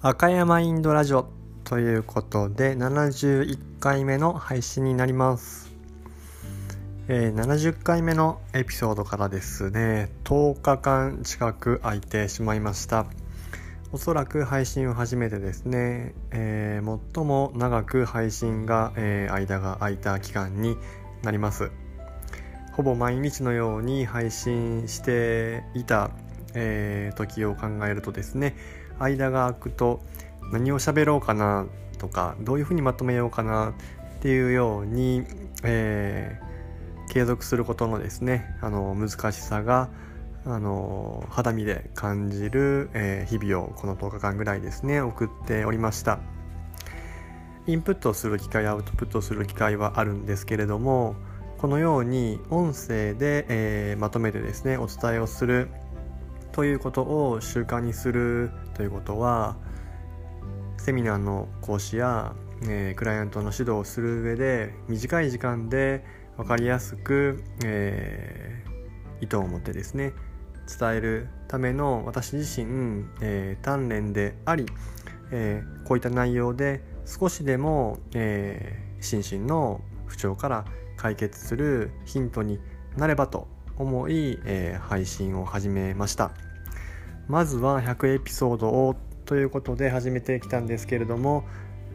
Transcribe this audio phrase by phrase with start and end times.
[0.00, 1.28] 赤山インドラジオ
[1.64, 5.72] ということで71回目の配信になります、
[7.08, 13.06] えー、70回目のエピソードからですね10日間近く空いてしまいました。
[13.94, 20.78] おそらく配信を始めてですね、えー、最も長く配信が、えー、間が空いた期間に
[21.22, 21.70] なります。
[22.72, 26.10] ほぼ毎日のように配信していた、
[26.54, 28.56] えー、時を考えるとですね
[28.98, 30.00] 間が空くと
[30.52, 31.66] 何を喋ろうかな
[31.98, 33.72] とかどういうふうにまとめようかなっ
[34.20, 35.24] ていうように、
[35.62, 39.88] えー、継続することのですねあの難しさが
[40.44, 46.20] あの肌身で感じる、えー、日々をこの10日間ぐらいですね送っておりました。
[47.66, 51.14] インプットする機会アウトプットする機会はあるんですけれども
[51.58, 55.68] このように音声で、えー、まとめてですねお伝えをする
[56.52, 59.56] ということを習慣にするということは
[60.76, 66.04] セミナーの講師や、えー、クライアントの指導をする上で短い時間で
[66.36, 70.12] 分かりやすく、えー、意図を持ってですね
[70.78, 74.66] 伝えるための私自身、えー、鍛錬であり、
[75.30, 80.64] えー、こういった内容で少しでも、えー、心身の不調から
[80.96, 82.60] 解決するヒントに
[82.96, 86.51] なればと思い、えー、配信を始めました。
[87.28, 91.44] まずは100エピソードをということで始めてきたんですけれども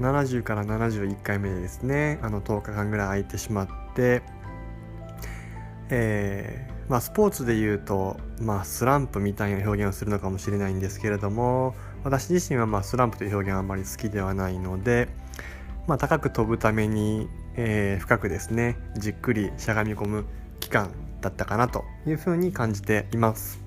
[0.00, 4.22] 70から71回目でですねあの10日間ぐらい空いてしまって
[5.90, 15.08] えー、まあスポーツで言うと、まあ、スランプみたいな表現をするのかもしれないんですけれども私自身はまあスランプという表現はあまり好きではないので、
[15.86, 20.24] まあ、高く飛ぶために、えー、深くですねじっくりしゃがみ込む
[20.60, 23.63] 期間だったかなというふうに感じています。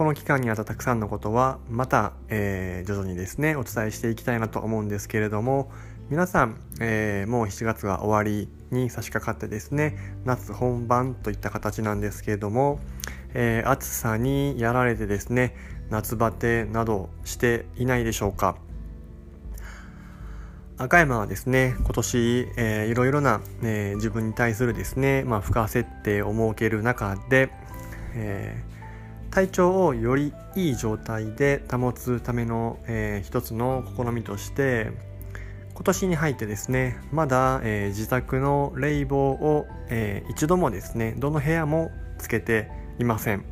[0.00, 5.70] この期間にあったたくさんのことはまた、えー、徐々にですねお伝えしていきたいなと思うんですけれども
[6.08, 12.80] 皆さん、えー、もう7月が終わりに差し掛かってですね夏本番といった形なんですけれども、
[13.34, 15.54] えー、暑さにやられてですね
[15.90, 18.56] 夏バテなどしていないでしょうか。
[20.78, 27.52] 赤山はですね今年、えー、いろいろな、えー、自分に対するですね、まあ、負荷設定を設ける中で、
[28.14, 28.79] えー、
[29.30, 34.90] 体調をよりいい状態で保つための、えー、一つの試みとして
[35.74, 43.44] 今年に入ってですねまだ、えー、自宅の冷房を、えー、一度もですねどの部屋もつけていません。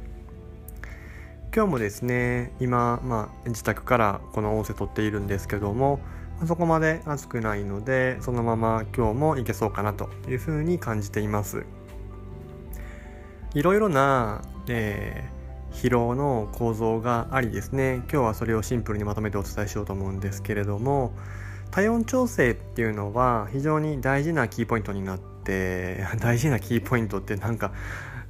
[1.54, 5.98] 今日もですね今、まあ、自宅からこの音声撮っているんですけども
[6.46, 11.64] そこまで暑くないのでそのまま今日もいけそうかなというふうに感じています。
[13.54, 15.37] いろいろな、えー、
[15.72, 17.96] 疲労の構造がありですね。
[18.10, 21.12] 今日はそれをシンプルにまとめてお伝えしようと思うんですけれども
[21.70, 27.72] 体温調整っていうのは非常に大事なキーポイントになって 大事なキーポイントってなんか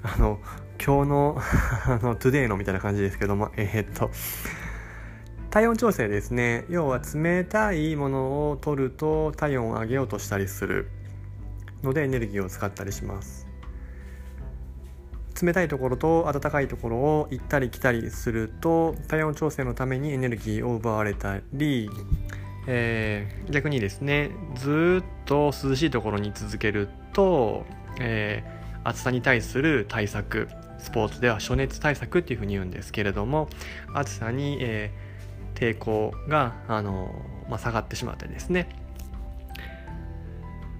[0.02, 0.38] あの
[0.84, 1.38] 今日の
[1.86, 4.10] あの today のみたいな感じですけどもえー、っと。
[5.50, 6.66] 体温調整ですね。
[6.68, 10.90] 要は冷たいものを取ると体温を上げようとしたりする
[11.82, 13.47] のでエネルギーを使ったりします。
[15.44, 21.90] 冷たいところと暖かいところを行ったり来たりすると体温調整のためにエネルギーを奪われたり、
[22.66, 27.66] えー、逆にですねずっと涼しいところに続けると、
[28.00, 33.48] えー、暑さに対する対策スポーツでは暑熱対策っていうふうに言うんですけれども
[33.94, 35.08] 暑さに、えー
[35.58, 37.10] 抵抗があの、
[37.48, 38.68] まあ、下がってしまってですね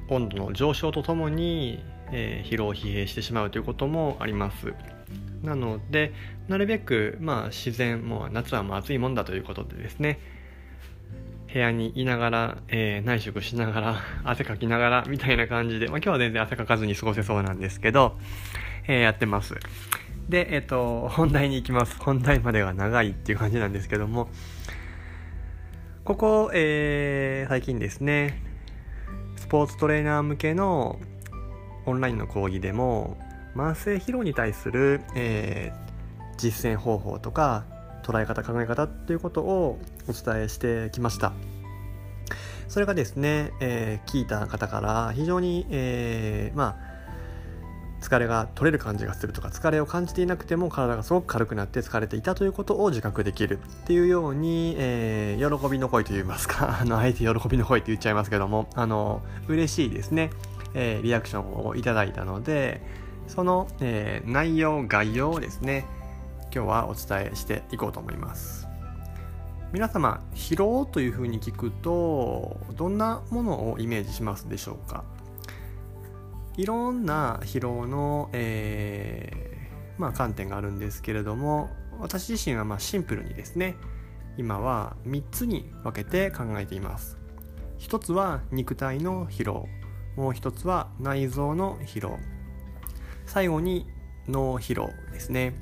[0.09, 4.75] 温度の上昇とともに、えー、疲労疲弊してしまうということもあります。
[5.43, 6.13] なので
[6.49, 10.19] なるべく、まあ、自然もう夏はもう暑いもんだということでですね
[11.53, 18.19] 部屋にいながら、えー、内職しながら 汗かきながらみたいな感じで、まあ、今日は全然汗かかずに過ごせそうなんですけど、
[18.87, 19.55] えー、やってます。
[20.29, 21.97] で、えっ、ー、と本題に行きます。
[21.99, 24.29] 本題までは長いっていう感じなんですけども
[26.05, 28.43] ここ、えー、最近ですね、
[29.37, 30.99] スポーツトレーナー向けの
[31.89, 33.17] オンラインの講義でも、
[33.55, 37.65] 慢性疲労に対する、えー、実践方法とか
[38.03, 41.33] 捉え方考え方っていうことをお伝えしてきました。
[42.69, 46.89] それがですね、えー、聞いた方から非常に、えー、まあ
[48.01, 60.31] 疲れが取れる感じがするとか疲れを感じていなくても体がすごく軽くなって疲れていたということを自覚できるっていうように、えー、喜びの声といいますか あのあえて喜びの声って言っちゃいますけどもあの嬉しいですね、
[60.75, 62.81] えー、リアクションをいただいたので
[63.27, 65.87] その、えー、内容概要をですね
[66.55, 68.67] 今日はお伝えしていこうと思います。
[69.71, 75.05] 皆様疲労というふうに聞くとどんなものをイメージしますでしょうか？
[76.57, 81.69] いろんな疲労の、えー、まあ、観点があるんですけれども
[82.01, 83.77] 私自身はまシンプルにですね
[84.39, 87.19] 今は3つに分けて考えています。
[87.77, 89.69] 一つは肉体の疲労。
[90.19, 92.19] もう一つは内臓の疲労。
[93.25, 93.87] 最後に
[94.27, 95.55] 脳疲労ですね。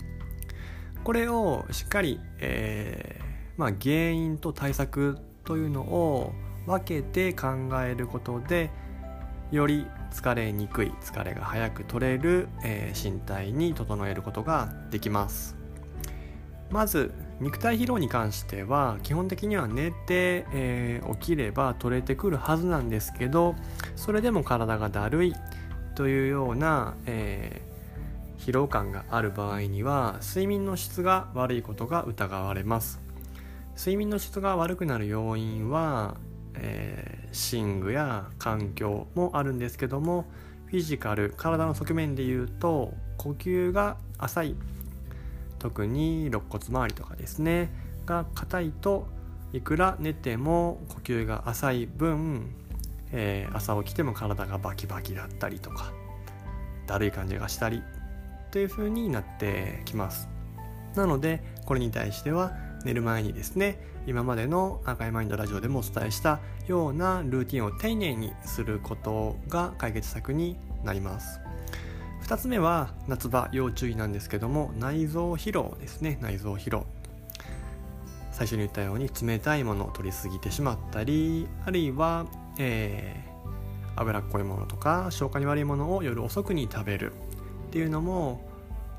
[1.04, 3.24] これをしっかり、えー、
[3.58, 6.32] まあ、原因と対策というのを
[6.64, 7.48] 分けて考
[7.84, 8.70] えることで
[9.50, 15.65] より疲れにくい疲れが早く取れる、えー、身体に整えることができます。
[16.70, 23.54] まず肉体疲労に関しては基本的には寝て、えー、起きれば取れてくるはずなんですけど
[23.94, 25.34] それでも体がだるい
[25.94, 33.00] というような、えー、疲労感がある場合には睡眠の質が悪いことが疑われます。
[33.76, 36.16] 睡眠の質が悪くなる要因は、
[36.54, 40.24] えー、寝具や環境もあるんですけども
[40.66, 44.56] フィジカル体の側面で言うと呼吸が浅い。
[45.66, 47.70] 特に肋骨周りとかですね
[48.06, 49.08] が硬いと
[49.52, 52.54] いくら寝ても呼吸が浅い分、
[53.10, 55.90] えー、朝起きても体がバキバキだったりとか
[56.86, 57.82] だるい感じがしたり
[58.52, 60.28] という風になってきます。
[60.94, 62.52] なのでこれに対しては
[62.84, 66.38] 寝る前にですね今までの赤いマインドラジオでもお伝えした
[66.68, 71.45] ようなルーティンを丁寧にすることが解決策になります。
[72.26, 76.18] 2つ目は夏場要注意なんですけども内臓疲労ですね。
[76.20, 76.84] 内臓疲労。
[78.32, 82.26] 最初に言ったように冷たいものを取りすぎてしまったりあるいは、
[82.58, 87.12] えー、脂っこいものとか消化に悪いものを夜遅くに食べる。
[87.68, 88.40] っていうのも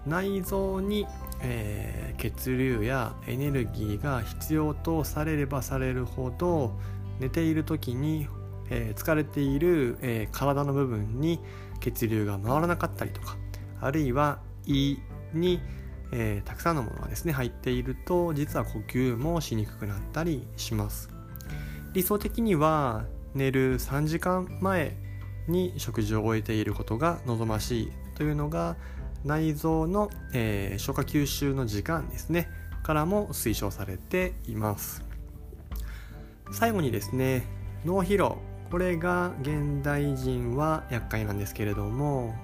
[0.06, 1.06] 内臓に、
[1.42, 6.80] えー、血流やエネルギーが必要とされればされるほど
[7.20, 8.30] 寝ている時に、
[8.70, 11.42] えー、疲れている、え、体の部分に
[11.80, 13.38] 血流が回らなかったりとか
[13.82, 14.98] あるいは胃
[15.34, 15.62] に、
[16.12, 21.10] えー、たくさんのものがですね入っていると実は呼吸もしにくくなったりします。
[21.94, 24.96] 理想的には寝る3時間前
[25.48, 28.76] に食事を終えていることが望ましいというのが
[29.24, 32.50] 内臓の、えー、消化吸収の時間ですね
[32.84, 35.04] からも推奨されています。
[36.52, 37.46] 最後にですね
[37.86, 38.38] 脳疲労
[38.70, 42.36] これが現代人は厄介なんですけれども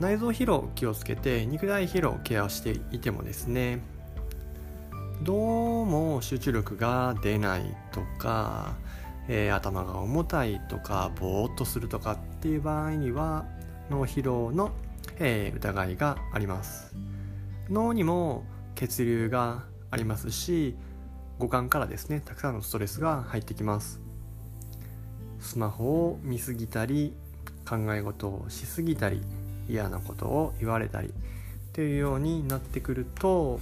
[0.00, 3.80] 内臓疲労気をつけて肉体疲労ケアしていてもですね
[5.22, 8.74] どうも集中力が出ないとか、
[9.28, 13.44] えー、頭が重たいとかぼーっとするとかっていう場合には
[13.90, 14.72] 脳疲労の、
[15.18, 16.96] えー、疑いがあります。
[17.70, 18.44] 脳にも
[18.74, 20.74] 血流がありますし
[21.38, 24.01] 五感からですねたくさんのストレスが入ってきます。
[25.42, 27.12] スマホを見すぎたり
[27.68, 29.20] 考え事をしすぎたり
[29.68, 31.12] 嫌なことを言われたりっ
[31.72, 33.60] ていうようになってくると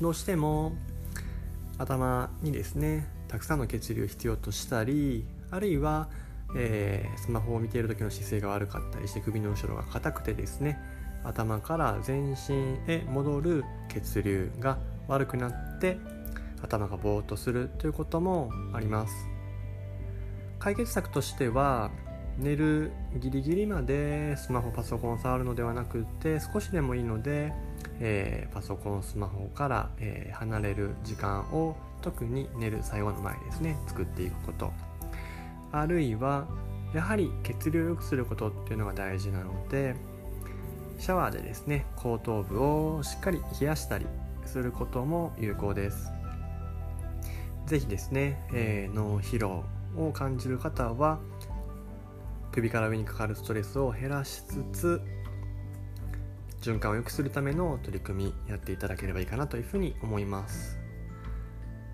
[0.00, 0.72] どうしても
[1.78, 6.08] 頭にですねたくさんの血流を必要としたりあるいは、
[6.56, 10.78] えー、スマホを見ている時の姿勢が悪かったりして首の後ろが硬くてですね
[11.24, 15.98] 頭から全身へ戻る血流が悪くなって
[16.62, 19.29] 頭がぼーっとするということもあります。
[20.60, 21.90] 解決策としては
[22.38, 27.52] 寝るギリギリまでスマホパソコンを触るのではなくて少しでもいいので、
[27.98, 34.72] えー、パソコンスマホから、えー、離れる時間を特に寝る最後の前ですね作っていくこと。
[35.72, 36.46] あるいは
[36.94, 39.94] やはり血流を良くすることっていうのが大事なので
[40.98, 44.06] シャワーでですね後頭部をしっかり冷やしたり
[44.44, 46.10] することも有効です。
[47.66, 49.64] 是非ですね、えー、脳疲労
[49.96, 51.18] を感じる方は
[52.52, 55.00] 首から上にかかるストレスを減らしつつ
[56.60, 60.78] 循環を良くするための取り組みやっていただければいいかなというふうに思います、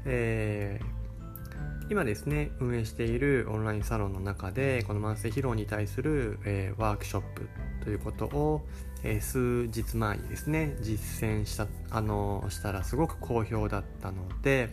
[0.05, 7.49] えー、今ですね運営しているオンラインサロンの中でこの慢性疲労に対する、えー、ワークショップ
[7.85, 8.67] ということを、
[9.05, 14.71] えー、数日前にですね実践したあのしたらすごく好評だったので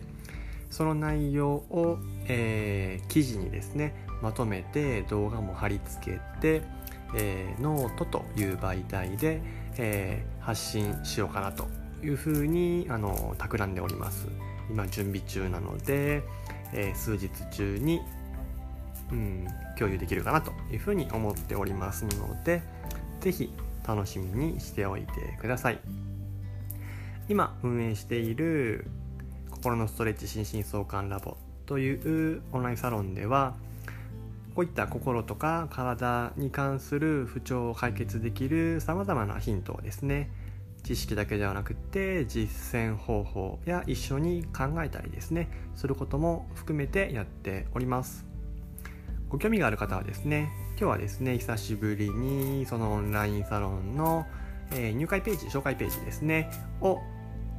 [0.74, 6.62] その内容を、えー、記事にですねまとめて動画も貼り付けて、
[7.14, 9.40] えー、ノートという媒体で、
[9.78, 11.68] えー、発信しようかなと
[12.02, 14.26] いうふうにあの企んでおります。
[14.68, 16.24] 今準備中なので、
[16.72, 18.00] えー、数日中に、
[19.12, 19.46] うん、
[19.78, 22.62] 共有できるかなというふうに思っておりますので
[23.20, 23.52] 是非
[23.86, 25.78] 楽しみにしておいてください。
[27.28, 28.86] 今運営している
[29.64, 33.54] 心のストレッチ心身相関ラボというオンラインサロンでは
[34.54, 40.30] こういった心とか体に関する不調を解決できるさまざまなヒントをですね
[40.82, 48.26] 知識だけではなくて実践方法や一緒に考えたりですねすることも含めてやっております。
[49.30, 54.26] ご興味がある方はですね今日はですね久しぶりにそのオンラインサロンの、
[54.70, 56.50] 入会ページ紹介ページですね
[56.82, 57.00] を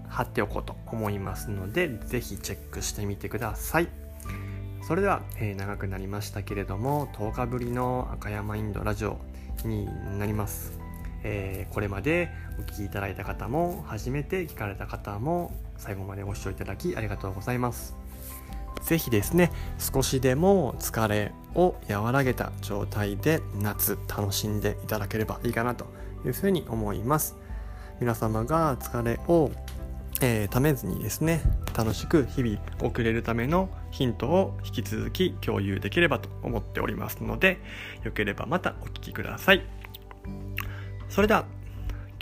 [0.10, 3.90] 貼っておこうと思いますので是非チェックしてみてください。
[4.88, 9.18] それでは、えー、長くなりましたけれども10日ぶりの赤山インドラジオ
[9.64, 9.88] に
[10.20, 10.80] なります。
[11.24, 17.96] えー、これまでお聴きいただいた方も初めて聞かれた方も最後までご視聴いただきありがとうございます。
[18.84, 25.88] 是非ですね少しでも疲れを和らげた状態で夏楽しんでいただければいいかなと
[26.24, 27.36] いうふうに思います。
[28.00, 29.50] 皆様が疲れを
[30.28, 31.42] えー、ためずにですね
[31.78, 37.60] 楽しく日々送れるためのヒントを引き続き共有できればと思っておりますので
[38.04, 39.62] よければまたお聴きください
[41.10, 41.46] それでは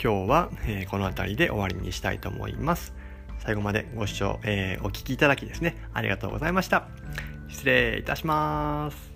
[0.02, 2.92] 今日は、えー、この辺りで終わりにしたいと思います。
[3.38, 6.88] 最後までご視聴、えー、お聴きいただきですね、ありがとうございました。
[7.48, 9.13] 失礼いたします。